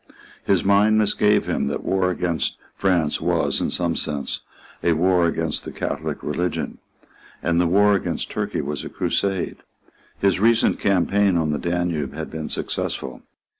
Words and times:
His 0.43 0.63
mind 0.63 0.97
misgave 0.97 1.45
him 1.45 1.67
that 1.67 1.83
the 1.83 1.87
war 1.87 2.09
against 2.09 2.57
France 2.75 3.21
was, 3.21 3.61
in 3.61 3.69
some 3.69 3.95
sense, 3.95 4.39
a 4.81 4.93
war 4.93 5.27
against 5.27 5.63
the 5.63 5.71
Catholic 5.71 6.23
religion; 6.23 6.79
and 7.43 7.61
the 7.61 7.67
war 7.67 7.93
against 7.93 8.31
Turkey 8.31 8.61
was 8.61 8.83
a 8.83 8.89
crusade. 8.89 9.57
His 10.17 10.39
recent 10.39 10.79
campaign 10.79 11.37
on 11.37 11.51
the 11.51 11.59
Danube 11.59 12.15
had 12.15 12.31
been 12.31 12.49
successful. 12.49 13.21